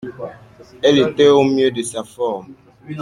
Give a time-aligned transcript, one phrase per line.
[0.81, 2.55] Elle était au mieux de sa forme.